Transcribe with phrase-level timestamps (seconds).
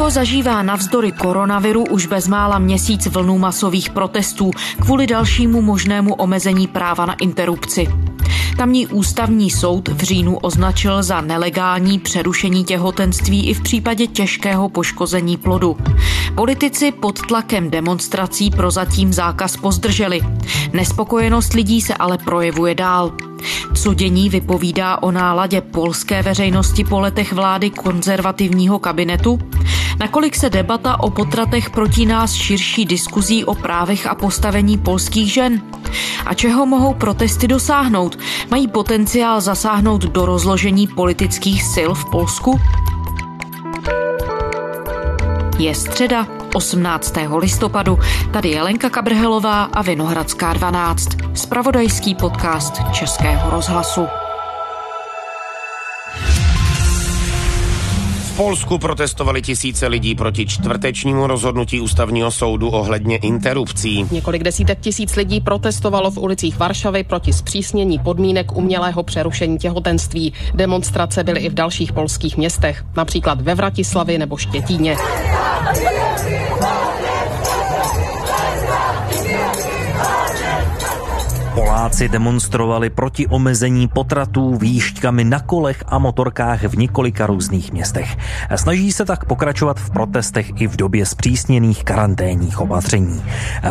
[0.00, 4.50] Polsko zažívá navzdory koronaviru už bezmála měsíc vlnu masových protestů
[4.80, 7.88] kvůli dalšímu možnému omezení práva na interrupci.
[8.56, 15.36] Tamní ústavní soud v říjnu označil za nelegální přerušení těhotenství i v případě těžkého poškození
[15.36, 15.76] plodu.
[16.34, 20.20] Politici pod tlakem demonstrací prozatím zákaz pozdrželi.
[20.72, 23.12] Nespokojenost lidí se ale projevuje dál.
[23.74, 29.38] Co dění vypovídá o náladě polské veřejnosti po letech vlády konzervativního kabinetu?
[30.00, 35.62] Nakolik se debata o potratech proti nás širší diskuzí o právech a postavení polských žen?
[36.26, 38.18] A čeho mohou protesty dosáhnout?
[38.50, 42.60] Mají potenciál zasáhnout do rozložení politických sil v Polsku?
[45.58, 47.14] Je středa 18.
[47.36, 47.98] listopadu.
[48.32, 51.08] Tady je Lenka Kabrhelová a Vinohradská 12.
[51.34, 54.06] Spravodajský podcast Českého rozhlasu.
[58.36, 64.06] Polsku protestovali tisíce lidí proti čtvrtečnímu rozhodnutí ústavního soudu ohledně interrupcí.
[64.10, 70.32] Několik desítek tisíc lidí protestovalo v ulicích Varšavy proti zpřísnění podmínek umělého přerušení těhotenství.
[70.54, 74.96] Demonstrace byly i v dalších polských městech, například ve Vratislavi nebo Štětíně.
[81.80, 88.16] Poláci demonstrovali proti omezení potratů výšťkami na kolech a motorkách v několika různých městech.
[88.56, 93.22] Snaží se tak pokračovat v protestech i v době zpřísněných karanténních opatření.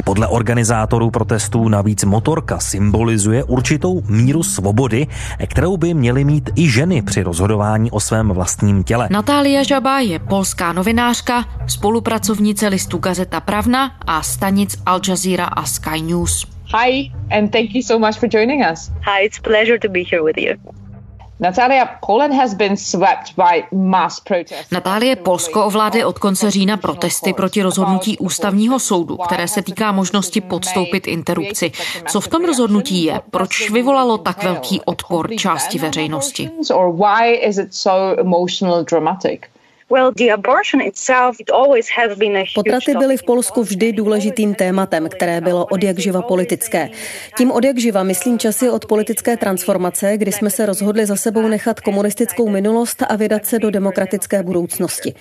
[0.03, 5.07] Podle organizátorů protestů navíc motorka symbolizuje určitou míru svobody,
[5.47, 9.07] kterou by měly mít i ženy při rozhodování o svém vlastním těle.
[9.11, 16.01] Natália Žaba je polská novinářka, spolupracovnice listu Gazeta Pravna a stanic Al Jazeera a Sky
[16.01, 16.58] News.
[16.71, 18.91] Hi, and thank you so much for joining us.
[19.01, 20.55] Hi, it's a pleasure to be here with you.
[21.39, 24.71] Natalia, Poland has been swept by mass protests.
[24.71, 30.41] Natálie, Polsko ovládne od konce října protesty proti rozhodnutí ústavního soudu, které se týká možnosti
[30.41, 31.71] podstoupit interrupci.
[32.07, 33.21] Co v tom rozhodnutí je?
[33.31, 36.49] Proč vyvolalo tak velký odpor části veřejnosti?
[42.55, 46.89] Potraty byly v Polsku vždy důležitým tématem, které bylo odjakživa politické.
[47.37, 52.49] Tím odjakživa myslím časy od politické transformace, kdy jsme se rozhodli za sebou nechat komunistickou
[52.49, 55.13] minulost a vydat se do demokratické budoucnosti.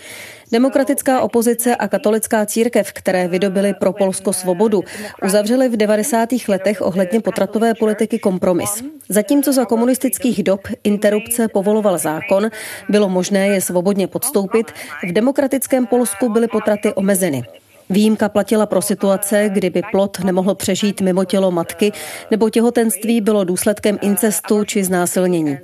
[0.53, 4.84] Demokratická opozice a katolická církev, které vydobily pro Polsko svobodu,
[5.25, 6.28] uzavřely v 90.
[6.48, 8.84] letech ohledně potratové politiky kompromis.
[9.08, 12.50] Zatímco za komunistických dob interrupce povoloval zákon,
[12.88, 14.72] bylo možné je svobodně podstoupit,
[15.08, 17.42] v demokratickém Polsku byly potraty omezeny.
[17.91, 21.93] Výjimka platila pro situace, kdyby plod nemohl přežít mimo tělo matky
[22.31, 25.59] nebo těhotenství bylo důsledkem incestu či znásilnění.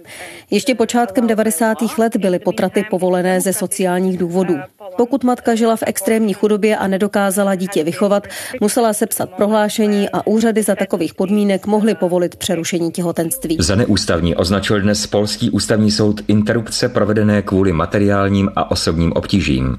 [0.51, 1.79] Ještě počátkem 90.
[1.99, 4.55] let byly potraty povolené ze sociálních důvodů.
[4.97, 8.27] Pokud matka žila v extrémní chudobě a nedokázala dítě vychovat,
[8.61, 13.57] musela sepsat prohlášení a úřady za takových podmínek mohly povolit přerušení těhotenství.
[13.61, 19.79] Za neústavní označil dnes polský ústavní soud interrupce provedené kvůli materiálním a osobním obtížím.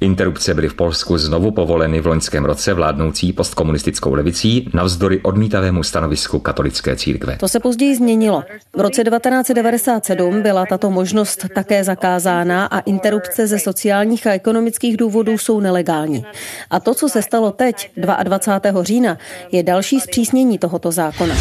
[0.00, 1.50] Interrupce byly v Polsku znovu
[1.86, 7.36] povoleny v loňském roce vládnoucí postkomunistickou levicí navzdory odmítavému stanovisku katolické církve.
[7.36, 8.44] To se později změnilo.
[8.76, 15.38] V roce 1997 byla tato možnost také zakázána a interrupce ze sociálních a ekonomických důvodů
[15.38, 16.24] jsou nelegální.
[16.70, 18.84] A to, co se stalo teď, 22.
[18.84, 19.18] října,
[19.52, 21.34] je další zpřísnění tohoto zákona.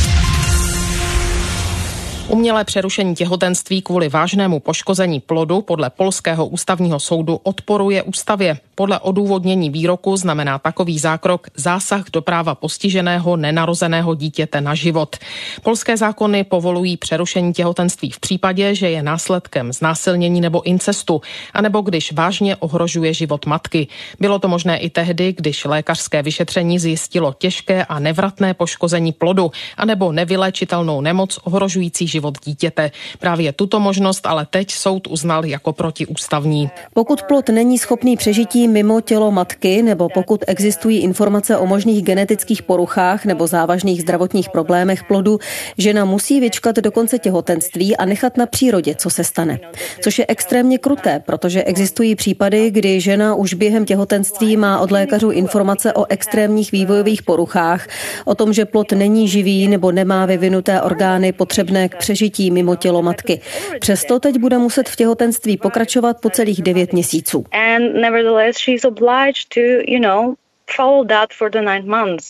[2.28, 8.58] Umělé přerušení těhotenství kvůli vážnému poškození plodu podle Polského ústavního soudu odporuje ústavě.
[8.75, 15.16] Podle odůvodnění výroku znamená takový zákrok zásah do práva postiženého nenarozeného dítěte na život.
[15.63, 21.22] Polské zákony povolují přerušení těhotenství v případě, že je následkem znásilnění nebo incestu,
[21.53, 23.88] anebo když vážně ohrožuje život matky.
[24.19, 30.12] Bylo to možné i tehdy, když lékařské vyšetření zjistilo těžké a nevratné poškození plodu, anebo
[30.12, 32.91] nevyléčitelnou nemoc ohrožující život dítěte.
[33.19, 36.69] Právě tuto možnost ale teď soud uznal jako protiústavní.
[36.94, 42.63] Pokud plod není schopný přežití mimo tělo matky nebo pokud existují informace o možných genetických
[42.63, 45.39] poruchách nebo závažných zdravotních problémech plodu,
[45.77, 49.59] žena musí vyčkat do konce těhotenství a nechat na přírodě, co se stane.
[50.01, 55.31] Což je extrémně kruté, protože existují případy, kdy žena už během těhotenství má od lékařů
[55.31, 57.88] informace o extrémních vývojových poruchách,
[58.25, 63.02] o tom, že plod není živý nebo nemá vyvinuté orgány potřebné k přežití mimo tělo
[63.02, 63.42] matky.
[63.80, 67.46] Přesto teď bude muset v těhotenství pokračovat po celých devět měsíců.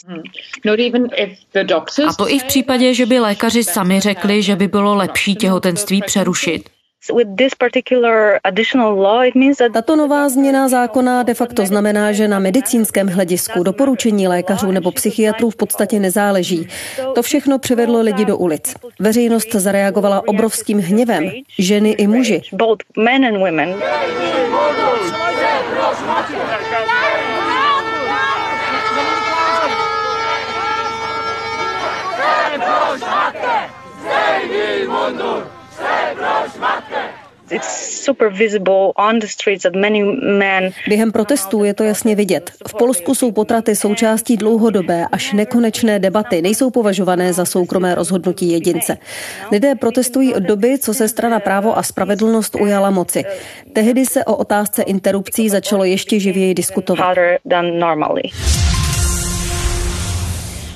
[0.08, 0.24] Hmm.
[0.66, 2.10] Not even if the doctors...
[2.10, 6.02] A to i v případě, že by lékaři sami řekli, že by bylo lepší těhotenství
[6.06, 6.70] přerušit.
[9.74, 15.50] Tato nová změna zákona de facto znamená, že na medicínském hledisku doporučení lékařů nebo psychiatrů
[15.50, 16.68] v podstatě nezáleží.
[17.16, 18.76] To všechno přivedlo lidi do ulic.
[19.00, 22.42] Veřejnost zareagovala obrovským hněvem, ženy i muži.
[34.06, 35.44] Zdejmij mundur!
[35.70, 36.95] Przeproś matkę!
[40.88, 42.52] Během protestů je to jasně vidět.
[42.68, 48.98] V Polsku jsou potraty součástí dlouhodobé až nekonečné debaty, nejsou považované za soukromé rozhodnutí jedince.
[49.52, 53.24] Lidé protestují od doby, co se strana právo a spravedlnost ujala moci.
[53.74, 57.18] Tehdy se o otázce interrupcí začalo ještě živěji diskutovat.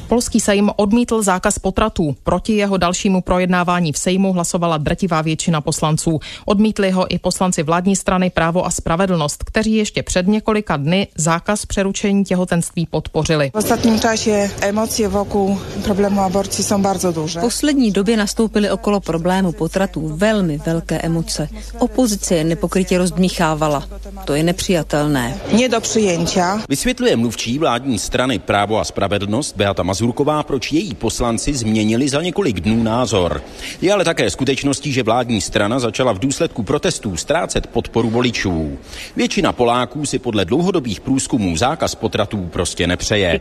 [0.09, 2.15] Polský sejm odmítl zákaz potratů.
[2.23, 6.19] Proti jeho dalšímu projednávání v sejmu hlasovala drtivá většina poslanců.
[6.45, 11.65] Odmítli ho i poslanci vládní strany Právo a spravedlnost, kteří ještě před několika dny zákaz
[11.65, 13.51] přeručení těhotenství podpořili.
[13.53, 17.39] V ostatním čase emoce voků problému aborcí jsou bardzo duže.
[17.39, 21.50] V poslední době nastoupily okolo problému potratů velmi velké emoce.
[21.79, 23.83] Opozice je nepokrytě rozdmíchávala.
[24.25, 25.38] To je nepřijatelné.
[25.51, 26.39] Nie do přijetí.
[26.69, 32.22] Vysvětluje mluvčí vládní strany Právo a spravedlnost Beata Maz Mazurková, proč její poslanci změnili za
[32.22, 33.44] několik dnů názor.
[33.81, 38.80] Je ale také skutečností, že vládní strana začala v důsledku protestů ztrácet podporu voličů.
[39.16, 43.40] Většina Poláků si podle dlouhodobých průzkumů zákaz potratů prostě nepřeje.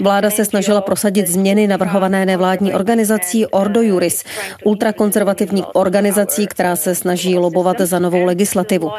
[0.00, 4.24] Vláda se snažila prosadit změny navrhované nevládní organizací Ordo Juris,
[4.64, 8.90] ultrakonzervativní organizací, která se snaží lobovat za novou legislativu.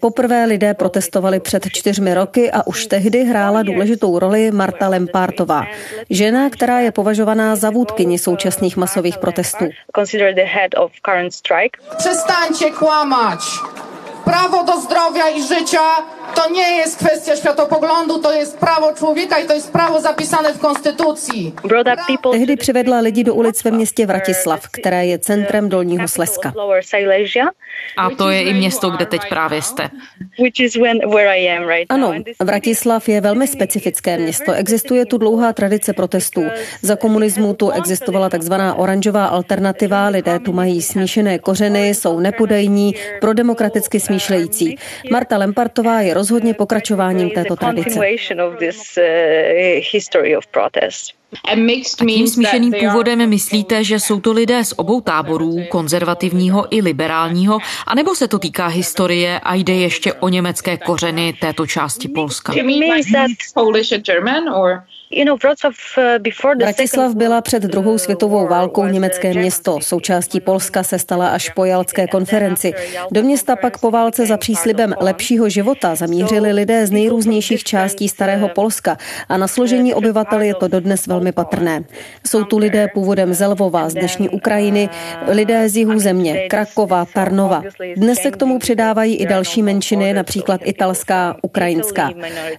[0.00, 5.66] Poprvé lidé protestovali před čtyřmi roky a už tehdy tehdy hrála důležitou roli Marta Lempártová,
[6.10, 9.64] žena, která je považovaná za vůdkyni současných masových protestů.
[11.96, 13.40] Přestaňte kłamać!
[14.24, 15.80] Prawo do zdrowia i życia
[16.34, 20.58] to nie jest kwestia światopoglądu, to jest prawo człowieka i to jest prawo zapisane v
[20.58, 21.52] konstytucji.
[22.32, 26.52] Tehdy přivedla lidi do ulic ve městě Vratislav, které je centrem Dolního Slezska.
[27.96, 29.90] A to je i město, kde teď právě jste.
[31.88, 34.52] Ano, Vratislav je velmi specifické město.
[34.52, 36.44] Existuje tu dlouhá tradice protestů.
[36.82, 44.00] Za komunismu tu existovala takzvaná oranžová alternativa, lidé tu mají smíšené kořeny, jsou nepodejní, prodemokraticky
[44.00, 44.78] smýšlející.
[45.10, 48.00] Marta Lempartová je rozhodně pokračováním této tradice.
[51.44, 51.54] A
[52.06, 58.14] tím smíšeným původem myslíte, že jsou to lidé z obou táborů, konzervativního i liberálního, anebo
[58.14, 62.52] se to týká historie a jde ještě o německé kořeny této části Polska?
[66.56, 69.78] Bratislav byla před druhou světovou válkou německé město.
[69.80, 72.72] Součástí Polska se stala až po Jalské konferenci.
[73.10, 78.48] Do města pak po válce za příslibem lepšího života zamířili lidé z nejrůznějších částí starého
[78.48, 78.96] Polska
[79.28, 81.84] a na složení obyvatel je to dodnes velmi patrné.
[82.26, 84.88] Jsou tu lidé původem z Lvova, z dnešní Ukrajiny,
[85.28, 87.62] lidé z jihu země, Krakova, Tarnova.
[87.96, 92.10] Dnes se k tomu přidávají i další menšiny, například italská, ukrajinská.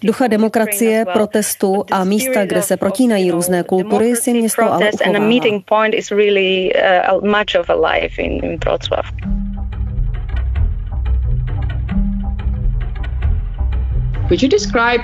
[0.04, 5.20] Ducha demokracie, protestu a místa místa, kde se protínají různé kultury, si město ale uchovává.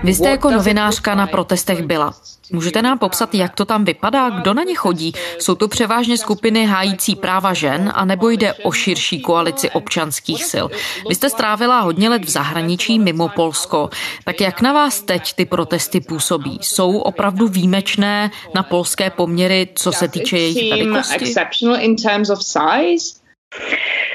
[0.04, 2.14] Vy jste jako novinářka na protestech byla.
[2.52, 4.30] Můžete nám popsat, jak to tam vypadá?
[4.30, 5.14] Kdo na ně chodí?
[5.40, 10.66] Jsou to převážně skupiny hájící práva žen, anebo jde o širší koalici občanských sil?
[11.10, 13.90] Vy jste strávila hodně let v zahraničí mimo Polsko.
[14.26, 16.60] Tak jak na vás teď ty protesty působí?
[16.62, 21.34] Jsou opravdu výjimečné na polské poměry, co se týče jejich velikosti?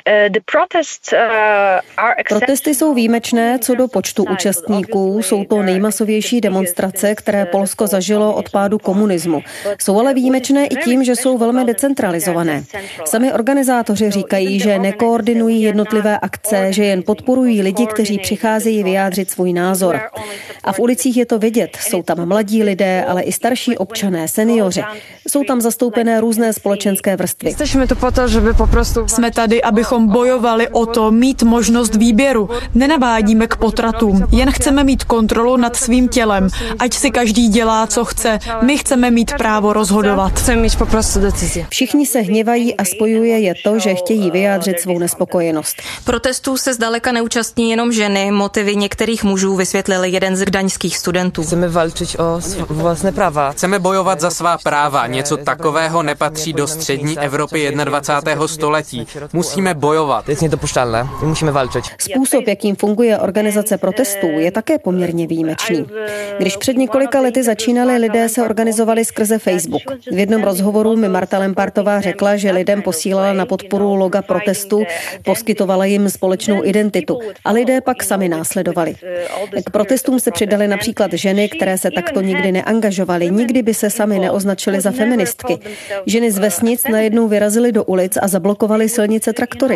[0.08, 0.30] Eh,
[1.14, 5.22] eh, Protesty jsou výjimečné co do počtu účastníků.
[5.22, 9.40] Jsou to nejmasovější demonstrace, které Polsko zažilo od pádu komunismu.
[9.78, 12.64] Jsou ale výjimečné i tím, že jsou velmi decentralizované.
[13.04, 19.52] Sami organizátoři říkají, že nekoordinují jednotlivé akce, že jen podporují lidi, kteří přicházejí vyjádřit svůj
[19.52, 20.00] názor.
[20.64, 21.76] A v ulicích je to vidět.
[21.80, 24.82] Jsou tam mladí lidé, ale i starší občané, seniori.
[25.28, 27.54] Jsou tam zastoupené různé společenské vrstvy.
[29.06, 32.50] Jsme tady, abychom bychom bojovali o to mít možnost výběru.
[32.74, 38.04] Nenavádíme k potratům, jen chceme mít kontrolu nad svým tělem, ať si každý dělá, co
[38.04, 38.38] chce.
[38.62, 40.32] My chceme mít právo rozhodovat.
[40.32, 41.66] Chceme mít poprostu decizi.
[41.70, 45.82] Všichni se hněvají a spojuje je to, že chtějí vyjádřit svou nespokojenost.
[46.04, 48.30] Protestů se zdaleka neúčastní jenom ženy.
[48.30, 51.42] Motivy některých mužů vysvětlil jeden z gdaňských studentů.
[51.42, 53.52] Chceme valčit o vlastné práva.
[53.52, 55.06] Chceme bojovat za svá práva.
[55.06, 58.48] Něco takového nepatří do střední Evropy 21.
[58.48, 59.06] století.
[59.32, 59.87] Musíme bojovat.
[60.24, 61.08] To je nedopuštěné.
[61.22, 61.84] Musíme valčit.
[61.98, 65.86] Způsob, jakým funguje organizace protestů, je také poměrně výjimečný.
[66.38, 69.82] Když před několika lety začínali lidé se organizovali skrze Facebook.
[70.12, 74.84] V jednom rozhovoru mi Marta Lempartová řekla, že lidem posílala na podporu loga protestu,
[75.24, 78.94] poskytovala jim společnou identitu a lidé pak sami následovali.
[79.64, 84.18] K protestům se přidali například ženy, které se takto nikdy neangažovaly, nikdy by se sami
[84.18, 85.58] neoznačily za feministky.
[86.06, 89.67] Ženy z vesnic najednou vyrazily do ulic a zablokovaly silnice traktory.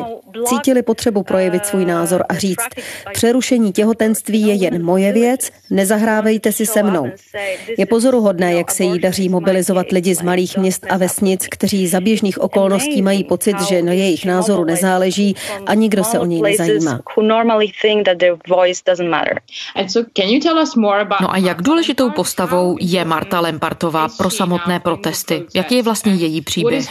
[0.44, 2.68] Cítili potřebu projevit svůj názor a říct,
[3.12, 7.10] přerušení těhotenství je jen moje věc, nezahrávejte si se mnou.
[7.78, 12.00] Je pozoruhodné, jak se jí daří mobilizovat lidi z malých měst a vesnic, kteří za
[12.00, 17.00] běžných okolností mají pocit, že na jejich názoru nezáleží a nikdo se o něj nezajímá.
[21.20, 25.44] No a jak důležitou postavou je Marta Lempartová pro samotné protesty?
[25.54, 26.88] Jaký je vlastně její příběh?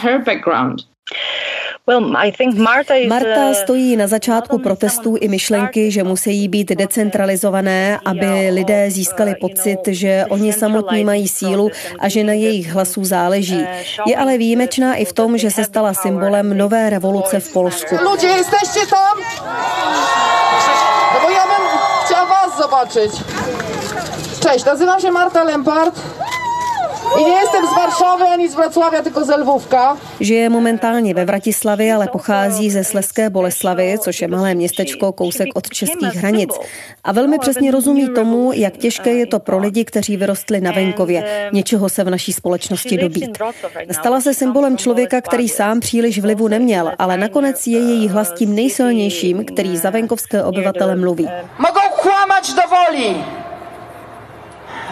[3.08, 9.34] Marta uh, stojí na začátku protestů i myšlenky, že musí být decentralizované, aby lidé získali
[9.40, 13.58] pocit, že oni samotní mají sílu a že na jejich hlasu záleží.
[13.58, 13.66] Uh,
[14.06, 17.94] je ale výjimečná i v tom, že se stala symbolem nové revoluce v Polsku.
[18.04, 19.18] Ludzie, jesteście tam?
[21.14, 21.64] No bo ja bym
[22.04, 23.12] chciała was zobaczyć.
[24.40, 26.00] Cześć, nazywam się Marta Lempart.
[27.20, 29.96] I nie jestem z Warszawy ani z Wrocławia, tylko ze Lvówka.
[30.20, 35.70] Žije momentálně ve Vratislavi, ale pochází ze Sleské Boleslavy, což je malé městečko kousek od
[35.70, 36.50] českých hranic.
[37.04, 41.50] A velmi přesně rozumí tomu, jak těžké je to pro lidi, kteří vyrostli na venkově,
[41.52, 43.38] něčeho se v naší společnosti dobít.
[43.90, 48.54] Stala se symbolem člověka, který sám příliš vlivu neměl, ale nakonec je její hlas tím
[48.54, 51.28] nejsilnějším, který za venkovské obyvatele mluví.
[51.58, 52.62] Mogą kłamać do.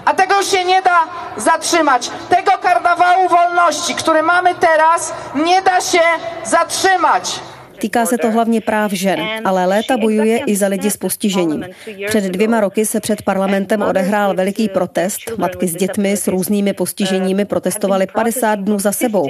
[0.05, 0.99] A tego już się nie da
[1.37, 2.11] zatrzymać.
[2.29, 6.03] Tego karnawału wolności, który mamy teraz, nie da się
[6.45, 7.41] zatrzymać.
[7.81, 11.65] Týká se to hlavně práv žen, ale léta bojuje i za lidi s postižením.
[12.07, 15.21] Před dvěma roky se před parlamentem odehrál veliký protest.
[15.39, 19.29] Matky s dětmi s různými postiženími protestovaly 50 dnů za sebou.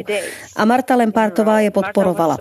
[0.56, 2.38] A Marta Lempartová je podporovala.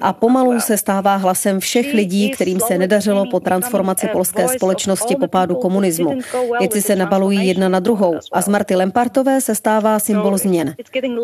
[0.00, 5.26] A pomalu se stává hlasem všech lidí, kterým se nedařilo po transformaci polské společnosti po
[5.26, 6.18] pádu komunismu.
[6.58, 10.74] Věci se nabalují jedna na druhou a z Marty Lempartové se stává symbol změn.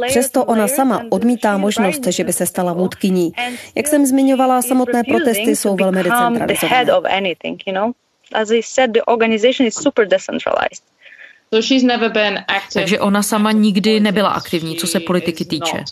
[0.06, 3.32] Přesto ona sama odmítá možnost, že by se stala vůdkyní.
[3.74, 6.46] Jak jsem zmínila, zmiňovala, samotné protesty jsou velmi decentralizované.
[12.72, 15.84] Takže ona sama nikdy nebyla aktivní, co se politiky týče.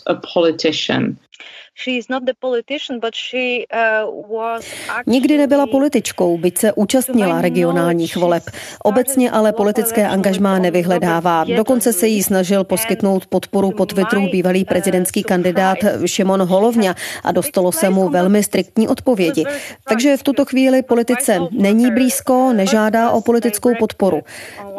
[4.37, 4.59] Uh,
[5.07, 8.43] Nikdy nebyla političkou, byť se účastnila regionálních voleb.
[8.83, 11.43] Obecně ale politické angažmá nevyhledává.
[11.43, 17.71] Dokonce se jí snažil poskytnout podporu po Twitteru bývalý prezidentský kandidát Šimon Holovňa a dostalo
[17.71, 19.43] se mu velmi striktní odpovědi.
[19.89, 24.21] Takže v tuto chvíli politice není blízko, nežádá o politickou podporu.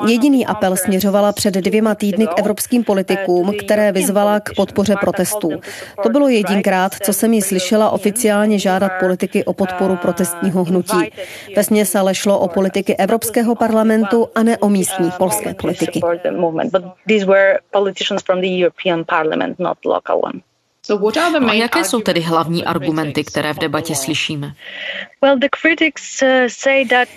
[0.06, 5.50] Jediný apel směřovala před dvěma týdny k evropským politikům, které vyzvala k podpoře protestů.
[6.02, 11.12] To bylo jedinkrát, krát, co jsem ji slyšela oficiálně žádat politiky o podporu protestního hnutí.
[11.56, 16.00] Ve ale šlo o politiky Evropského parlamentu a ne o místní polské politiky.
[21.48, 24.52] A jaké jsou tedy hlavní argumenty, které v debatě slyšíme?
[25.22, 25.38] Uh, uh,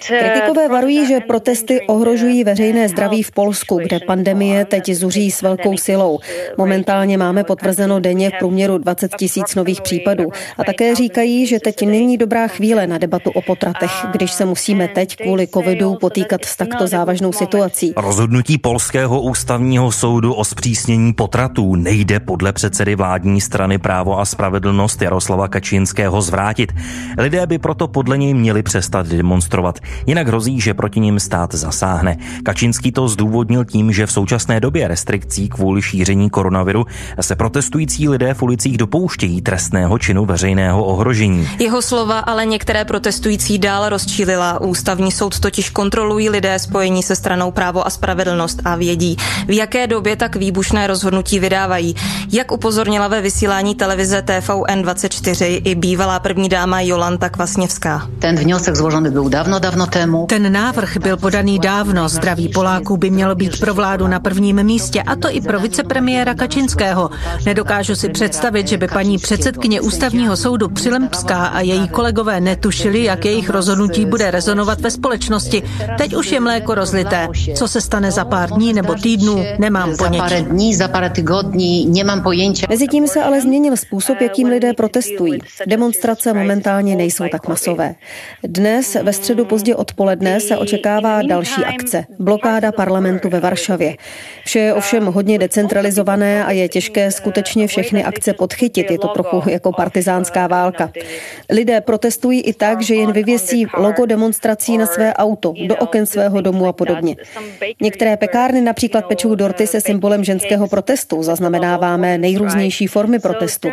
[0.08, 5.78] Kritikové varují, že protesty ohrožují veřejné zdraví v Polsku, kde pandemie teď zuří s velkou
[5.78, 6.20] silou.
[6.58, 10.30] Momentálně máme potvrzeno denně v průměru 20 tisíc nových případů.
[10.58, 14.88] A také říkají, že teď není dobrá chvíle na debatu o potratech, když se musíme
[14.88, 17.94] teď kvůli covidu potýkat s takto závažnou situací.
[17.98, 25.02] Rozhodnutí Polského ústavního soudu o zpřísnění potratů nejde podle předsedy vládní strany právo a spravedlnost
[25.02, 26.74] Jaroslava Kačínského zvrátit.
[27.18, 32.18] Lidé by proto podle něj měli přestat demonstrovat, jinak hrozí, že proti ním stát zasáhne.
[32.44, 36.86] Kačínský to zdůvodnil tím, že v současné době restrikcí kvůli šíření koronaviru
[37.22, 41.50] se protestující lidé v ulicích dopouštějí trestného činu veřejného ohrožení.
[41.60, 44.62] Jeho slova ale některé protestující dál rozčílila.
[44.62, 49.18] Ústavní soud totiž kontrolují lidé spojení se stranou právo a spravedlnost a vědí,
[49.48, 51.96] v jaké době tak výbušné rozhodnutí vydávají.
[52.32, 58.08] Jak upozornila ve vysílání vysílání televize TVN24 i bývalá první dáma Jolanta Kvasněvská.
[58.20, 60.26] Ten vniosek zložený byl dávno, dávno tému.
[60.30, 62.10] Ten návrh byl podaný dávno.
[62.10, 66.34] Zdraví Poláků by mělo být pro vládu na prvním místě, a to i pro vicepremiéra
[66.34, 67.10] Kačinského.
[67.46, 73.26] Nedokážu si představit, že by paní předsedkyně ústavního soudu Přilempská a její kolegové netušili, jak
[73.26, 75.64] jejich rozhodnutí bude rezonovat ve společnosti.
[75.98, 77.28] Teď už je mléko rozlité.
[77.56, 80.18] Co se stane za pár dní nebo týdnů, nemám ponětí.
[80.18, 82.68] Za pár dní, za pár týdní, nemám pojęcia.
[82.70, 85.40] Mezitím se ale změnil způsob, jakým lidé protestují.
[85.68, 87.96] Demonstrace momentálně nejsou tak masové.
[88.44, 92.06] Dnes ve středu pozdě odpoledne se očekává další akce.
[92.20, 93.96] Blokáda parlamentu ve Varšavě.
[94.46, 98.92] Vše je ovšem hodně decentralizované a je těžké skutečně všechny akce podchytit.
[98.92, 100.92] Je to trochu jako partizánská válka.
[101.50, 106.42] Lidé protestují i tak, že jen vyvěsí logo demonstrací na své auto, do oken svého
[106.42, 107.16] domu a podobně.
[107.82, 111.24] Některé pekárny například pečou dorty se symbolem ženského protestu.
[111.24, 113.70] Zaznamenáváme nejrůznější formy protestu.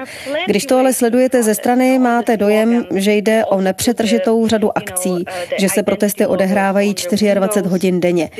[0.46, 5.24] Když to ale sledujete ze strany, máte dojem, že jde o nepřetržitou řadu akcí,
[5.58, 8.30] že se protesty odehrávají 24 hodin denně.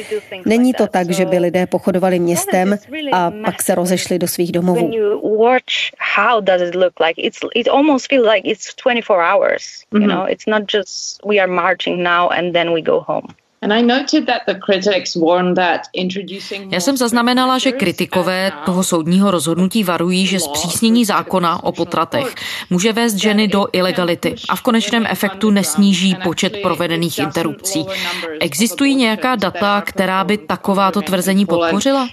[0.47, 2.79] Není to tak, že by lidé pochodovali městem
[3.12, 4.90] a pak se rozešli do svých domovů.
[4.93, 5.21] You
[16.71, 22.35] Já jsem zaznamenala, že kritikové toho soudního rozhodnutí varují, že zpřísnění zákona o potratech
[22.71, 27.87] může vést ženy do ilegality a v konečném efektu nesníží počet provedených interrupcí.
[28.40, 32.09] Existují nějaká data, která by takováto tvrzení podpořila?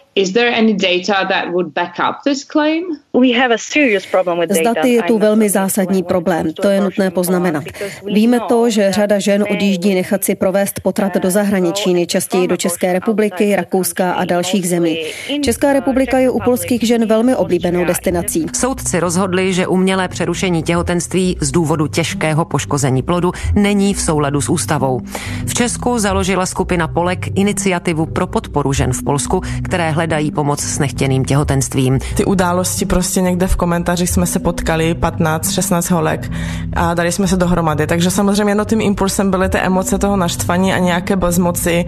[4.50, 7.64] S daty je tu velmi zásadní problém, to je nutné poznamenat.
[8.06, 12.94] Víme to, že řada žen odjíždí nechat si provést potrat do zahraničí, nejčastěji do České
[12.94, 14.98] republiky, Rakouska a dalších zemí.
[15.44, 18.46] Česká republika je u polských žen velmi oblíbenou destinací.
[18.54, 24.50] Soudci rozhodli, že umělé přerušení těhotenství z důvodu těžkého poškození plodu není v souladu s
[24.50, 25.02] ústavou.
[25.46, 30.80] V Česku založila skupina Polek iniciativu pro podporu žen v Polsku, které hledají pomoc s
[30.80, 32.00] nechtěným těhotenstvím.
[32.16, 36.32] Ty události prostě někde v komentářích jsme se potkali, 15-16 holek
[36.76, 37.88] a dali jsme se dohromady.
[37.88, 41.86] Takže samozřejmě jedno tím impulsem byly ty emoce toho naštvaní a nějaké bezmoci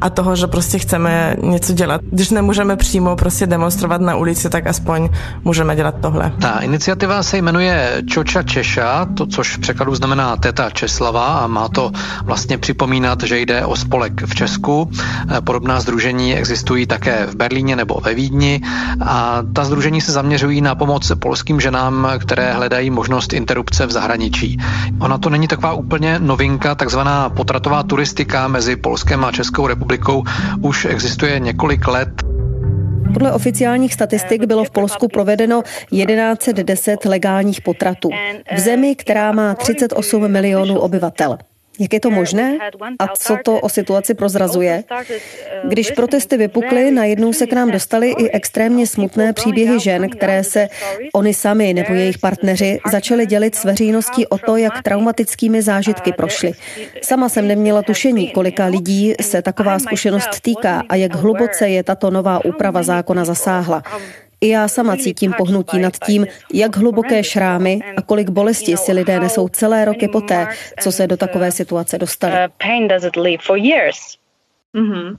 [0.00, 2.00] a toho, že prostě chceme něco dělat.
[2.12, 5.08] Když nemůžeme přímo prostě demonstrovat na ulici, tak aspoň
[5.44, 6.32] můžeme dělat tohle.
[6.40, 11.68] Ta iniciativa se jmenuje Čoča Češa, to což v překladu znamená teta Česlava a má
[11.68, 11.90] to
[12.24, 14.90] vlastně připomínat, že jde o spolek v Česku.
[15.44, 18.60] Podobná združení existují také v Berlíně nebo ve Vídni
[19.04, 24.58] a ta združení se zaměřují na pomoc polským ženám, které hledají možnost interrupce v zahraničí.
[25.00, 30.24] Ona to není taková úplně novinka, takzvaná potratová turistika mezi Polskem a Českou republikou
[30.62, 32.08] už existuje několik let.
[33.12, 38.10] Podle oficiálních statistik bylo v Polsku provedeno 1110 legálních potratů.
[38.56, 41.38] V zemi, která má 38 milionů obyvatel.
[41.78, 42.58] Jak je to možné?
[42.98, 44.84] A co to o situaci prozrazuje?
[45.64, 50.68] Když protesty vypukly, najednou se k nám dostaly i extrémně smutné příběhy žen, které se
[51.12, 56.52] oni sami nebo jejich partneři začaly dělit s veřejností o to, jak traumatickými zážitky prošly.
[57.02, 62.10] Sama jsem neměla tušení, kolika lidí se taková zkušenost týká a jak hluboce je tato
[62.10, 63.82] nová úprava zákona zasáhla.
[64.40, 69.20] I já sama cítím pohnutí nad tím, jak hluboké šrámy a kolik bolesti si lidé
[69.20, 70.46] nesou celé roky poté,
[70.80, 72.34] co se do takové situace dostali.
[74.74, 75.16] Mm-hmm.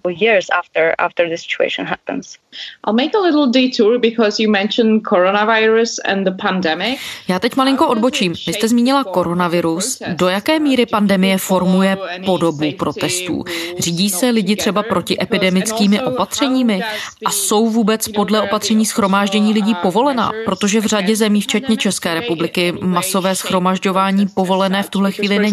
[2.88, 7.00] I'll make a little detour because you mentioned coronavirus and the pandemic.
[7.28, 8.34] Já teď malinko odbočím.
[8.48, 10.02] Vy jste zmínila koronavirus.
[10.08, 13.44] Do jaké míry pandemie formuje podobu protestů?
[13.80, 16.82] Řídí se lidi třeba proti epidemickými opatřeními?
[17.26, 20.32] A jsou vůbec podle opatření schromáždění lidí povolená?
[20.46, 25.52] Protože v řadě zemí, včetně České republiky, masové schromažďování povolené v tuhle chvíli není.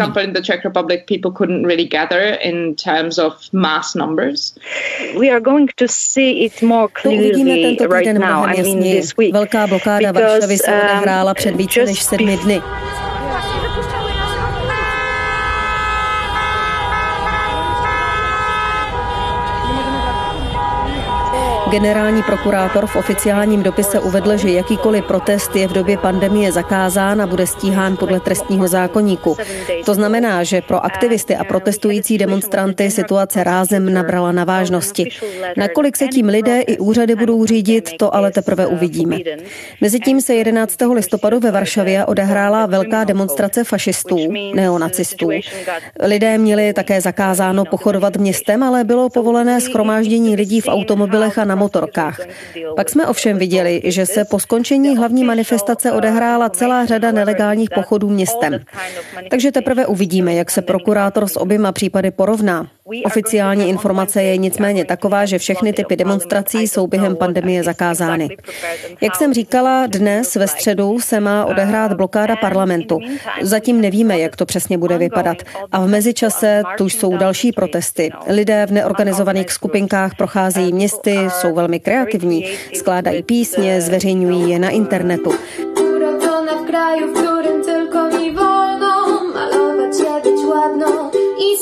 [5.20, 9.02] We are going to see it more to uvidíme tento týden mnohem jasněji.
[9.32, 12.60] Velká blokáda Varšavy se odehrála před více než sedmi dny.
[21.70, 27.26] Generální prokurátor v oficiálním dopise uvedl, že jakýkoliv protest je v době pandemie zakázán a
[27.26, 29.36] bude stíhán podle trestního zákoníku.
[29.84, 35.08] To znamená, že pro aktivisty a protestující demonstranty situace rázem nabrala na vážnosti.
[35.56, 39.16] Nakolik se tím lidé i úřady budou řídit, to ale teprve uvidíme.
[39.80, 40.76] Mezitím se 11.
[40.92, 44.18] listopadu ve Varšavě odehrála velká demonstrace fašistů,
[44.54, 45.30] neonacistů.
[46.02, 51.55] Lidé měli také zakázáno pochodovat městem, ale bylo povolené schromáždění lidí v automobilech a na
[51.56, 52.20] motorkách.
[52.76, 58.08] Pak jsme ovšem viděli, že se po skončení hlavní manifestace odehrála celá řada nelegálních pochodů
[58.08, 58.60] městem.
[59.30, 62.66] Takže teprve uvidíme, jak se prokurátor s oběma případy porovná.
[63.04, 68.28] Oficiální informace je nicméně taková, že všechny typy demonstrací jsou během pandemie zakázány.
[69.00, 72.98] Jak jsem říkala, dnes ve středu se má odehrát blokáda parlamentu.
[73.42, 75.36] Zatím nevíme, jak to přesně bude vypadat.
[75.72, 78.10] A v mezičase tu jsou další protesty.
[78.28, 85.32] Lidé v neorganizovaných skupinkách procházejí městy, jsou velmi kreativní, skládají písně, zveřejňují je na internetu.
[91.38, 91.56] i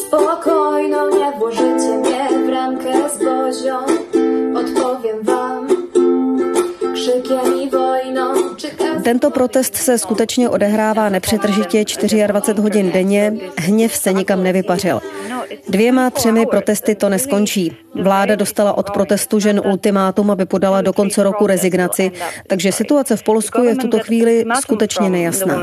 [9.05, 11.85] Tento protest se skutečně odehrává nepřetržitě
[12.27, 15.01] 24 hodin denně, hněv se nikam nevypařil.
[15.69, 17.77] Dvěma, třemi protesty to neskončí.
[17.95, 22.13] Vláda dostala od protestu žen ultimátum, aby podala do konce roku rezignaci,
[22.47, 25.63] takže situace v Polsku je v tuto chvíli skutečně nejasná.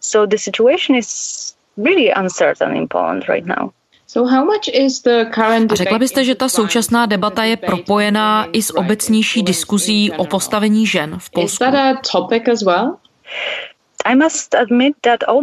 [0.00, 3.70] So the situation is really uncertain in Poland right now.
[5.70, 10.86] A řekla byste, že ta současná debata je propojená i s obecnější diskuzí o postavení
[10.86, 11.64] žen v Polsku?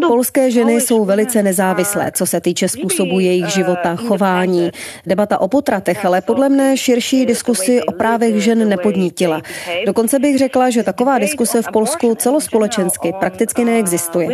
[0.07, 4.71] Polské ženy jsou velice nezávislé, co se týče způsobu jejich života, chování.
[5.05, 9.41] Debata o potratech, ale podle mne širší diskusy o právech žen nepodnítila.
[9.85, 14.29] Dokonce bych řekla, že taková diskuse v Polsku celospolečensky prakticky neexistuje.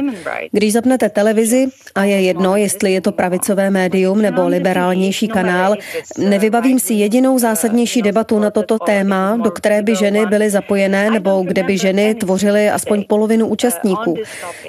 [0.52, 5.76] Když zapnete televizi, a je jedno, jestli je to pravicové médium nebo liberálnější kanál,
[6.18, 11.44] nevybavím si jedinou zásadnější debatu na toto téma, do které by ženy byly zapojené nebo
[11.48, 14.17] kde by ženy tvořily aspoň polovinu účastníků.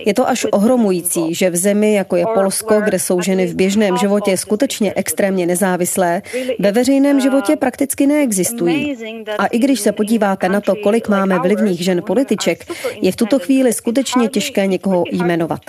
[0.07, 3.97] Je to až ohromující, že v zemi, jako je Polsko, kde jsou ženy v běžném
[3.97, 6.23] životě skutečně extrémně nezávislé,
[6.59, 8.97] ve veřejném životě prakticky neexistují.
[9.39, 12.65] A i když se podíváte na to, kolik máme vlivných žen političek,
[13.03, 15.61] je v tuto chvíli skutečně těžké někoho jmenovat.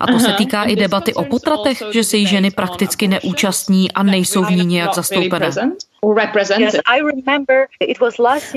[0.00, 4.02] A to se týká i debaty o potratech, že se jí ženy prakticky neúčastní a
[4.02, 5.50] nejsou v ní nějak zastoupené.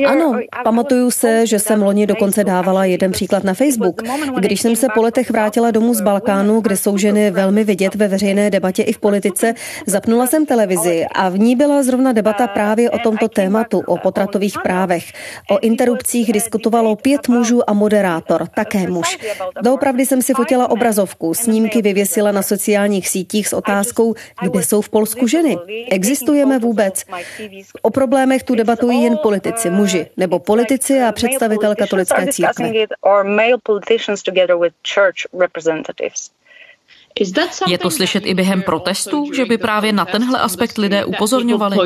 [0.08, 4.02] Ano, pamatuju se, že jsem loni dokonce dávala jeden příklad na Facebook.
[4.39, 8.08] Když jsem se po letech vrátila domů z Balkánu, kde jsou ženy velmi vidět ve
[8.08, 9.54] veřejné debatě i v politice,
[9.86, 14.58] zapnula jsem televizi a v ní byla zrovna debata právě o tomto tématu, o potratových
[14.63, 15.04] právech.
[15.49, 19.17] O interrupcích diskutovalo pět mužů a moderátor, také muž.
[19.62, 24.89] Doopravdy jsem si fotila obrazovku, snímky vyvěsila na sociálních sítích s otázkou, kde jsou v
[24.89, 25.58] Polsku ženy.
[25.91, 27.04] Existujeme vůbec?
[27.82, 32.72] O problémech tu debatují jen politici, muži, nebo politici a představitel katolické církve.
[37.68, 41.78] Je to slyšet i během protestů, že by právě na tenhle aspekt lidé upozorňovali?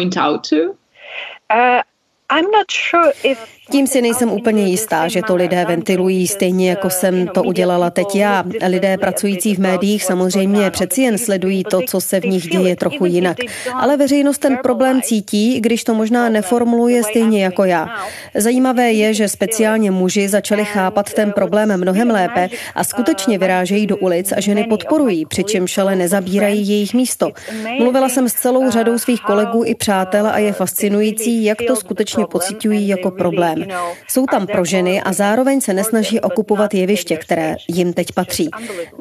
[3.72, 8.16] Tím si nejsem úplně jistá, že to lidé ventilují stejně, jako jsem to udělala teď
[8.16, 8.44] já.
[8.68, 13.06] Lidé pracující v médiích samozřejmě přeci jen sledují to, co se v nich děje trochu
[13.06, 13.38] jinak.
[13.74, 17.88] Ale veřejnost ten problém cítí, když to možná neformuluje stejně jako já.
[18.36, 23.98] Zajímavé je, že speciálně muži začali chápat ten problém mnohem lépe a skutečně vyrážejí do
[23.98, 27.32] ulic a ženy podporují, přičemž ale nezabírají jejich místo.
[27.80, 32.23] Mluvila jsem s celou řadou svých kolegů i přátel a je fascinující, jak to skutečně
[32.28, 33.66] pocitují jako problém.
[34.10, 38.50] Jsou tam pro ženy a zároveň se nesnaží okupovat jeviště, které jim teď patří.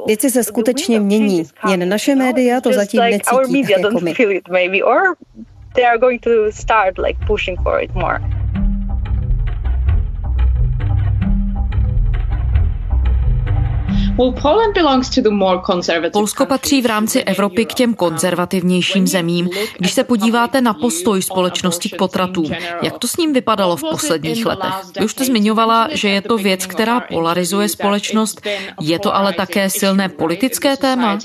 [0.07, 1.45] Věci se skutečně mění.
[1.71, 4.15] Jen naše média to zatím necítí tak jako my.
[16.13, 19.51] Polsko patří v rámci Evropy k těm konzervativnějším zemím.
[19.79, 22.51] Když se podíváte na postoj společnosti k potratům,
[22.83, 24.75] jak to s ním vypadalo v posledních letech?
[24.99, 28.47] Vy už jste zmiňovala, že je to věc, která polarizuje společnost.
[28.81, 31.19] Je to ale také silné politické téma?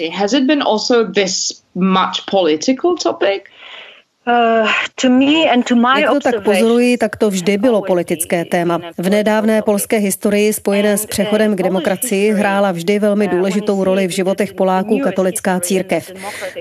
[5.99, 8.79] Jak to tak pozoruji, tak to vždy bylo politické téma.
[8.97, 14.11] V nedávné polské historii spojené s přechodem k demokracii hrála vždy velmi důležitou roli v
[14.11, 16.11] životech Poláků katolická církev.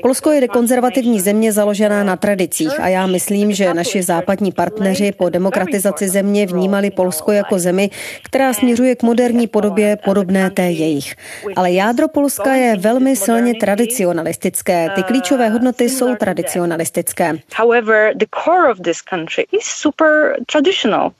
[0.03, 5.29] Polsko je konzervativní země založená na tradicích a já myslím, že naši západní partneři po
[5.29, 7.91] demokratizaci země vnímali Polsko jako zemi,
[8.23, 11.15] která směřuje k moderní podobě podobné té jejich.
[11.57, 14.89] Ale jádro Polska je velmi silně tradicionalistické.
[14.95, 17.33] Ty klíčové hodnoty jsou tradicionalistické.
[17.57, 21.15] However, the core of this country is super traditional.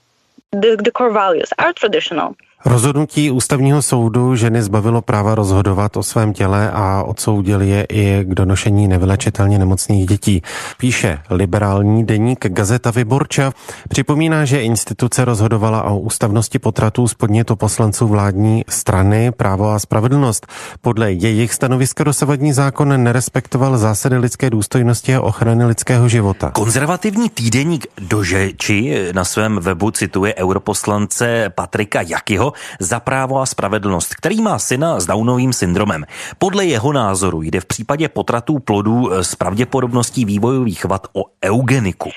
[0.51, 2.37] The, the core values are traditional.
[2.65, 8.33] Rozhodnutí ústavního soudu ženy zbavilo práva rozhodovat o svém těle a odsoudil je i k
[8.33, 10.41] donošení nevylečitelně nemocných dětí.
[10.77, 13.51] Píše liberální deník Gazeta Vyborča.
[13.89, 20.47] Připomíná, že instituce rozhodovala o ústavnosti potratů z podnětu poslanců vládní strany Právo a spravedlnost.
[20.81, 26.51] Podle jejich stanoviska dosavadní zákon nerespektoval zásady lidské důstojnosti a ochrany lidského života.
[26.51, 32.46] Konzervativní týdeník Dožeči na svém webu cituje europoslance Patrika Jakyho,
[32.79, 36.05] za právo a spravedlnost, který má syna s Downovým syndromem.
[36.37, 42.09] Podle jeho názoru jde v případě potratů plodů s pravděpodobností vývojových vad o eugeniku.
[42.09, 42.13] Uh,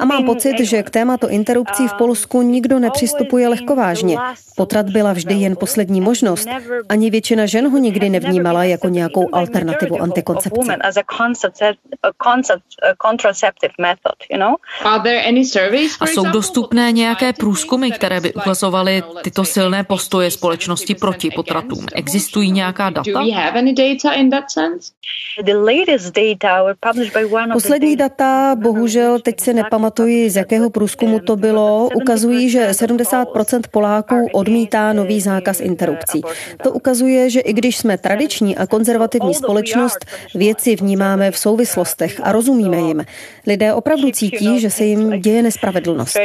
[0.00, 4.18] a mám pocit, že k tématu interrupcí v Polsku nikdo nepřistupuje lehkovážně.
[4.56, 6.48] Potrat byla vždy jen poslední možnost.
[6.88, 10.68] Ani většina žen ho nikdy nevnímala jako nějakou alternativu antikoncepci.
[16.00, 21.86] A jsou dostupné nějaké průzkumy, které by ukazovaly tyto silné postoje společnosti proti potratům.
[21.94, 23.20] Existují nějaká data?
[27.52, 34.28] Poslední data, bohužel teď se nepamatuji, z jakého průzkumu to bylo, ukazují, že 70% Poláků
[34.32, 36.22] odmítá nový zákaz interrupcí.
[36.62, 42.32] To ukazuje, že i když jsme tradiční a konzervativní společnost, věci vnímáme v souvislostech a
[42.32, 43.04] rozumíme jim.
[43.46, 46.16] Lidé opravdu cítí, že se jim děje nespravedlnost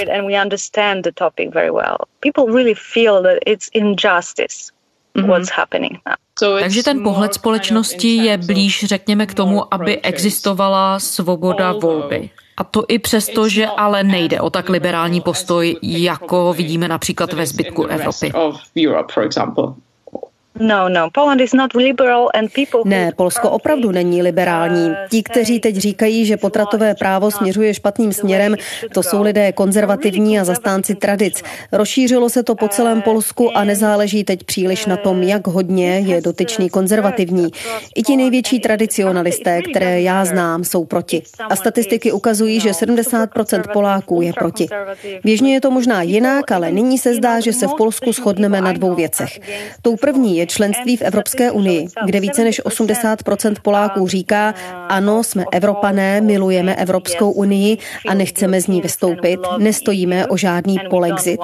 [1.01, 1.97] the topic very well.
[2.19, 4.71] People really feel that it's injustice
[5.15, 5.27] mm-hmm.
[5.27, 6.15] what's happening now.
[6.59, 12.29] Takže ten pohled společnosti je blíž, řekněme, k tomu, aby existovala svoboda volby.
[12.57, 17.45] A to i přesto, že ale nejde o tak liberální postoj, jako vidíme například ve
[17.45, 18.31] zbytku Evropy.
[20.59, 24.93] No, no, Poland is not liberal and people ne, Polsko opravdu není liberální.
[25.09, 28.55] Ti, kteří teď říkají, že potratové právo směřuje špatným směrem,
[28.93, 31.43] to jsou lidé konzervativní a zastánci tradic.
[31.71, 36.21] Rozšířilo se to po celém Polsku a nezáleží teď příliš na tom, jak hodně je
[36.21, 37.51] dotyčný konzervativní.
[37.95, 41.21] I ti největší tradicionalisté, které já znám, jsou proti.
[41.49, 44.67] A statistiky ukazují, že 70% Poláků je proti.
[45.23, 48.71] Běžně je to možná jinak, ale nyní se zdá, že se v Polsku shodneme na
[48.71, 49.39] dvou věcech.
[49.81, 54.53] Tou první je členství v Evropské unii, kde více než 80% Poláků říká,
[54.89, 57.77] ano, jsme Evropané, milujeme Evropskou unii
[58.07, 61.39] a nechceme z ní vystoupit, nestojíme o žádný polexit.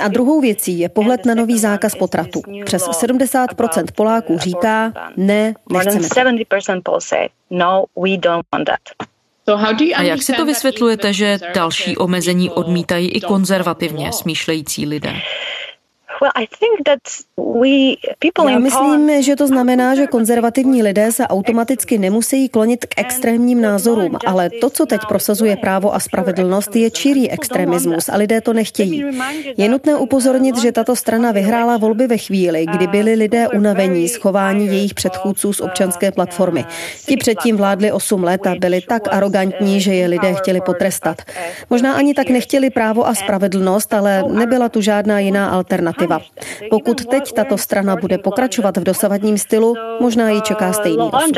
[0.00, 2.42] A druhou věcí je pohled na nový zákaz potratu.
[2.64, 6.08] Přes 70% Poláků říká, ne, nechceme.
[9.96, 15.12] A jak si to vysvětlujete, že další omezení odmítají i konzervativně smýšlející lidé?
[18.48, 24.16] Já myslím, že to znamená, že konzervativní lidé se automaticky nemusí klonit k extrémním názorům,
[24.26, 29.04] ale to, co teď prosazuje právo a spravedlnost, je čirý extremismus a lidé to nechtějí.
[29.56, 34.66] Je nutné upozornit, že tato strana vyhrála volby ve chvíli, kdy byli lidé unavení schování
[34.66, 36.64] jejich předchůdců z občanské platformy.
[37.06, 41.22] Ti předtím vládli 8 let a byli tak arrogantní, že je lidé chtěli potrestat.
[41.70, 46.68] Možná ani tak nechtěli právo a spravedlnost, ale nebyla tu žádná jiná alternativa legislativa.
[46.70, 51.36] Pokud teď tato strana bude pokračovat v dosavadním stylu, možná ji čeká stejný osud.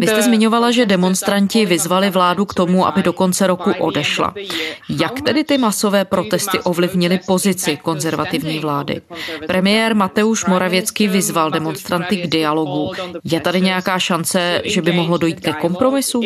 [0.00, 4.34] Vy jste zmiňovala, že demonstranti vyzvali vládu k tomu, aby do konce roku odešla.
[4.90, 9.00] Jak tedy ty masové protesty ovlivnily pozici konzervativní vlády?
[9.46, 12.92] Premiér Mateusz Moravěcky vyzval demonstranty k dialogu.
[13.24, 16.20] Je tady nějaká šance, že by mohlo dojít ke kompromisu?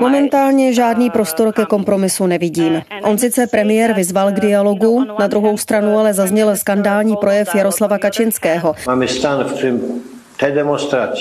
[0.00, 2.82] Momentálně žádný prostor ke kompromisu nevidím.
[3.02, 8.74] On sice premiér vyzval k dialogu, na druhou stranu ale zazněl skandální projev Jaroslava Kačinského.
[8.86, 10.68] Máme stan, v kterém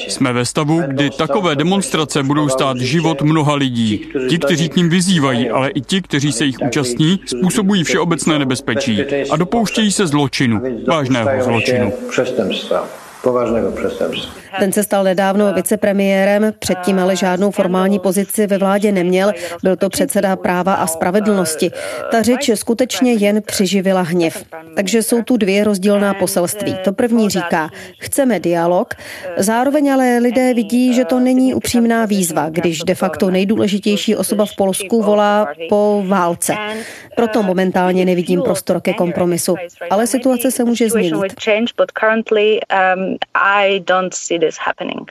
[0.08, 4.06] jsme ve stavu, kdy takové demonstrace budou stát život mnoha lidí.
[4.30, 9.04] Ti, kteří k ním vyzývají, ale i ti, kteří se jich účastní, způsobují všeobecné nebezpečí
[9.32, 11.94] a dopouštějí se zločinu, vážného zločinu
[13.24, 14.32] povážného přestupství.
[14.60, 19.32] Ten se stal nedávno vicepremiérem, předtím ale žádnou formální pozici ve vládě neměl,
[19.64, 21.72] byl to předseda práva a spravedlnosti.
[22.12, 24.44] Ta řeč skutečně jen přiživila hněv.
[24.76, 26.76] Takže jsou tu dvě rozdílná poselství.
[26.84, 28.94] To první říká, chceme dialog,
[29.38, 34.56] zároveň ale lidé vidí, že to není upřímná výzva, když de facto nejdůležitější osoba v
[34.56, 36.56] Polsku volá po válce.
[37.16, 39.56] Proto momentálně nevidím prostor ke kompromisu,
[39.90, 41.34] ale situace se může změnit.
[43.36, 45.06] I don't see this happening.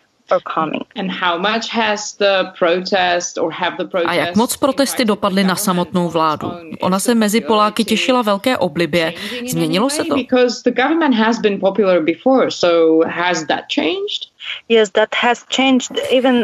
[4.07, 6.53] A jak moc protesty dopadly na samotnou vládu?
[6.81, 9.15] Ona se mezi Poláky těšila velké oblibě.
[9.49, 10.15] Změnilo se to?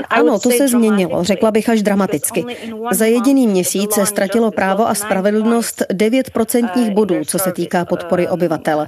[0.09, 2.45] Ano, to se změnilo, řekla bych až dramaticky.
[2.93, 8.29] Za jediný měsíc se ztratilo právo a spravedlnost 9 procentních bodů, co se týká podpory
[8.29, 8.87] obyvatel.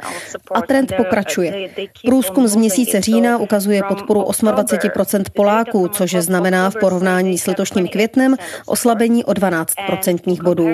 [0.55, 1.71] A trend pokračuje.
[2.07, 8.37] Průzkum z měsíce října ukazuje podporu 28% Poláků, což znamená v porovnání s letošním květnem
[8.67, 10.69] oslabení o 12 procentních bodů.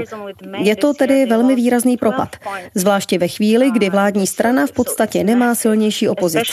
[0.59, 2.37] Je to tedy velmi výrazný propad,
[2.75, 6.53] zvláště ve chvíli, kdy vládní strana v podstatě nemá silnější opozici.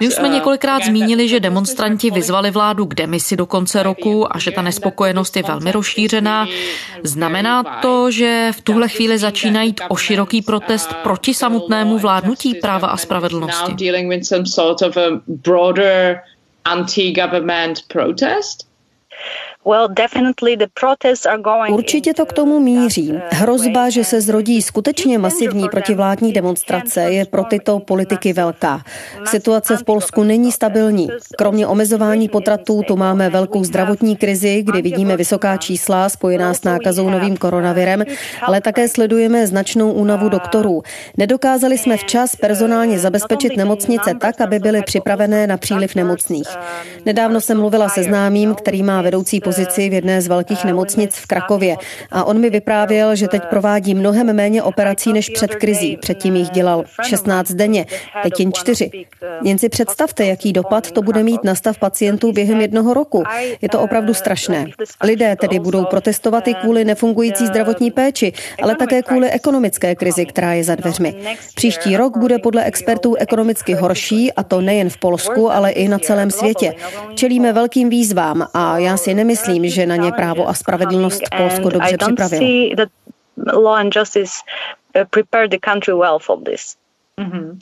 [0.00, 4.36] My už jsme uh, několikrát zmínili, že demonstranti vyzvali vládu k demisi do konce roku
[4.36, 6.46] a že ta nespokojenost je velmi rozšířená.
[7.02, 12.88] Znamená to, že v tuhle chvíli začíná jít o široký protest proti samotnému vládnutí práva
[12.88, 13.74] a spravedlnosti?
[21.72, 23.14] Určitě to k tomu míří.
[23.30, 28.82] Hrozba, že se zrodí skutečně masivní protivládní demonstrace, je pro tyto politiky velká.
[29.24, 31.08] Situace v Polsku není stabilní.
[31.38, 37.10] Kromě omezování potratů tu máme velkou zdravotní krizi, kdy vidíme vysoká čísla spojená s nákazou
[37.10, 38.04] novým koronavirem,
[38.42, 40.82] ale také sledujeme značnou únavu doktorů.
[41.16, 46.48] Nedokázali jsme včas personálně zabezpečit nemocnice tak, aby byly připravené na příliv nemocných.
[47.06, 51.26] Nedávno jsem mluvila se známým, který má vedoucí pozici v jedné z velkých nemocnic v
[51.26, 51.76] Krakově.
[52.10, 55.96] A on mi vyprávěl, že teď provádí mnohem méně operací než před krizí.
[55.96, 57.86] Předtím jich dělal 16 denně,
[58.22, 58.90] teď jen 4.
[59.44, 63.24] Jen si představte, jaký dopad to bude mít na stav pacientů během jednoho roku.
[63.62, 64.66] Je to opravdu strašné.
[65.04, 68.32] Lidé tedy budou protestovat i kvůli nefungující zdravotní péči,
[68.62, 71.14] ale také kvůli ekonomické krizi, která je za dveřmi.
[71.54, 75.98] Příští rok bude podle expertů ekonomicky horší, a to nejen v Polsku, ale i na
[75.98, 76.74] celém světě.
[77.14, 81.68] Čelíme velkým výzvám a já si nemyslím, nemyslím, že na ně právo a spravedlnost Polsko
[81.68, 82.40] dobře připravilo.
[87.18, 87.58] Mm-hmm.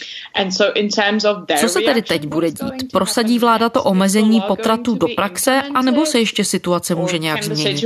[1.60, 2.92] Co se tedy teď bude dít?
[2.92, 7.84] Prosadí vláda to omezení potratu do praxe, anebo se ještě situace může nějak změnit?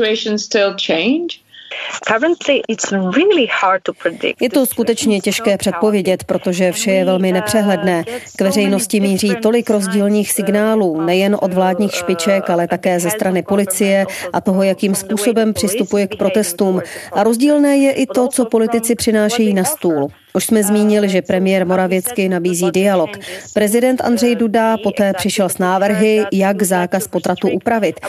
[4.41, 8.05] Je to skutečně těžké předpovědět, protože vše je velmi nepřehledné.
[8.37, 14.07] K veřejnosti míří tolik rozdílných signálů, nejen od vládních špiček, ale také ze strany policie
[14.33, 16.83] a toho, jakým způsobem přistupuje k protestům.
[17.13, 20.09] A rozdílné je i to, co politici přinášejí na stůl.
[20.35, 23.11] Už jsme zmínili, že premiér Moravěcky nabízí dialog.
[23.55, 28.01] Prezident Andřej Duda poté přišel s návrhy, jak zákaz potratu upravit.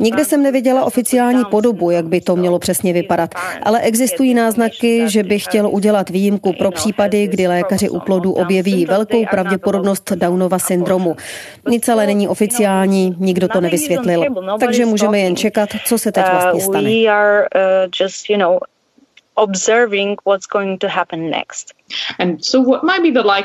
[0.00, 3.30] Nikde jsem neviděla oficiální podobu, jak by to mělo přesně vypadat,
[3.62, 8.86] ale existují náznaky, že by chtěl udělat výjimku pro případy, kdy lékaři u plodu objeví
[8.86, 11.16] velkou pravděpodobnost Downova syndromu.
[11.68, 14.24] Nic ale není oficiální, nikdo to nevysvětlil.
[14.60, 16.90] Takže můžeme jen čekat, co se teď vlastně stane
[19.34, 21.74] observing what's going to happen next.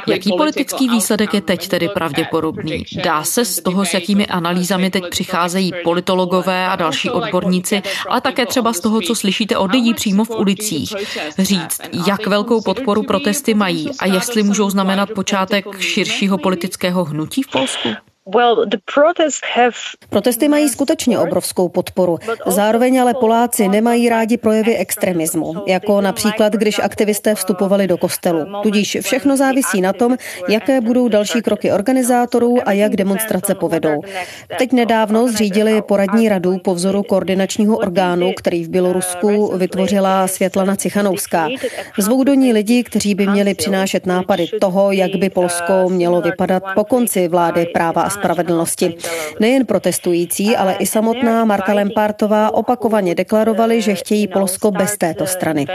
[0.07, 2.83] Jaký politický výsledek je teď tedy pravděpodobný?
[3.03, 8.45] Dá se z toho, s jakými analýzami teď přicházejí politologové a další odborníci, ale také
[8.45, 10.93] třeba z toho, co slyšíte od lidí přímo v ulicích,
[11.37, 17.47] říct, jak velkou podporu protesty mají a jestli můžou znamenat počátek širšího politického hnutí v
[17.47, 17.89] Polsku?
[20.09, 22.17] Protesty mají skutečně obrovskou podporu.
[22.45, 28.45] Zároveň ale Poláci nemají rádi projevy extremismu, jako například, když aktivisté vstupovali do kostelu.
[28.63, 30.17] Tudíž všechno závisí na tom,
[30.49, 34.01] jaké budou další kroky organizátorů a jak demonstrace povedou.
[34.57, 41.47] Teď nedávno zřídili poradní radu po vzoru koordinačního orgánu, který v Bělorusku vytvořila Světlana Cichanouská.
[41.97, 46.63] Zvou do ní lidi, kteří by měli přinášet nápady toho, jak by Polsko mělo vypadat
[46.75, 48.97] po konci vlády práva a spravedlnosti.
[49.39, 55.65] Nejen protestující, ale i samotná Marta Lempartová opakovaně deklarovali, že chtějí Polsko bez této strany.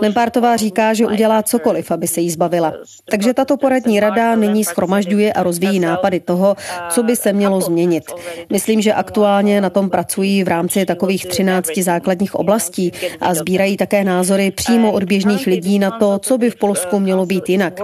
[0.00, 2.72] Lempartová říká, že udělá cokoliv, aby se jí zbavila.
[3.10, 6.56] Takže tato poradní rada nyní schromažďuje a rozvíjí nápady toho,
[6.90, 8.04] co by se mělo změnit.
[8.52, 14.04] Myslím, že aktuálně na tom pracují v rámci takových 13 základních oblastí a sbírají také
[14.04, 17.80] názory přímo od běžných lidí na to, co by v Polsku mělo být jinak.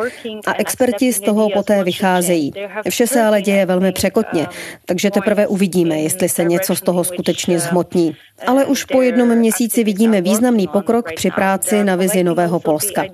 [0.46, 2.52] A experti z toho poté vycházejí.
[2.88, 4.46] Vše se ale děje velmi překotně,
[4.84, 8.16] takže teprve uvidíme, jestli se něco z toho skutečně zhmotní.
[8.46, 13.04] Ale už po jednom měsíci vidíme významný pokrok při práci na vizi Nového Polska.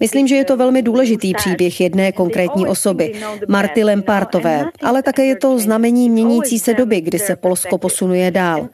[0.00, 3.12] Myslím, že je to velmi důležitý příběh jedné konkrétní osoby,
[3.48, 8.68] Marty Lempartové, ale také je to znamení měnící se doby, kdy se Polsko posunuje dál.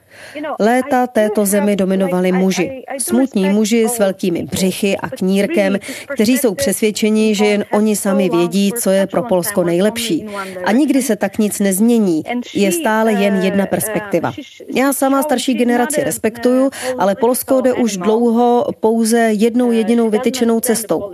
[0.59, 2.83] Léta této zemi dominovali muži.
[2.97, 5.77] Smutní muži s velkými břichy a knírkem,
[6.13, 10.25] kteří jsou přesvědčeni, že jen oni sami vědí, co je pro Polsko nejlepší.
[10.65, 12.23] A nikdy nikdy se tak nic nezmění.
[12.53, 14.33] Je stále jen jedna perspektiva.
[14.75, 21.11] Já sama starší generaci respektuju, ale Polsko jde už dlouho pouze jednou jedinou vytyčenou cestou.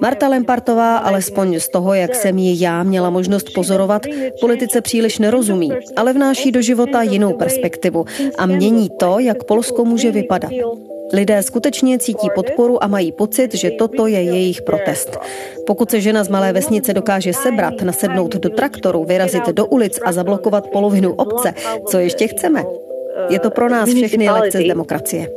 [0.00, 4.02] Marta Lempartová, alespoň z toho, jak jsem ji já měla možnost pozorovat,
[4.40, 8.04] politice příliš nerozumí, ale vnáší do života jinou perspektivu
[8.38, 10.50] a mění to, jak Polsko může vypadat.
[11.12, 15.18] Lidé skutečně cítí podporu a mají pocit, že toto je jejich protest.
[15.66, 20.12] Pokud se žena z malé vesnice dokáže sebrat, nasednout do traktoru, vyrazit do ulic a
[20.12, 21.54] zablokovat polovinu obce,
[21.86, 22.64] co ještě chceme?
[23.28, 25.28] Je to pro nás všechny lekce z demokracie.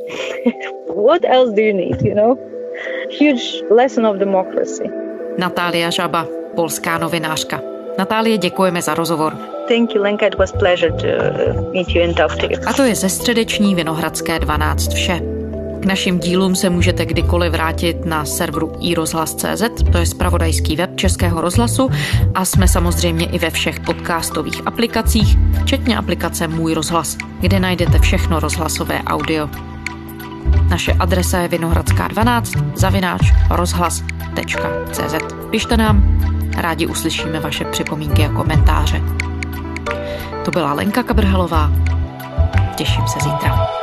[1.08, 2.38] What else do you need, you know?
[3.20, 4.84] Huge lesson of democracy.
[5.38, 7.62] Natália Žaba, polská novinářka.
[7.98, 9.34] Natálie, děkujeme za rozhovor.
[9.68, 10.28] Thank you, Lenka.
[10.28, 11.08] It was pleasure to
[11.74, 12.60] meet you and talk to you.
[12.66, 15.43] A to je ze středeční Vinohradské 12 vše.
[15.84, 21.42] K našim dílům se můžete kdykoliv vrátit na serveru iRozhlas.cz, to je spravodajský web Českého
[21.42, 21.90] rozhlasu
[22.36, 28.40] a jsme samozřejmě i ve všech podcastových aplikacích, včetně aplikace Můj rozhlas, kde najdete všechno
[28.40, 29.50] rozhlasové audio.
[30.70, 35.16] Naše adresa je vinohradská 12 zavináč rozhlas.cz.
[35.50, 36.20] Pište nám,
[36.58, 39.02] rádi uslyšíme vaše připomínky a komentáře.
[40.46, 41.72] To byla Lenka Kabrhelová.
[42.76, 43.83] Těším se zítra.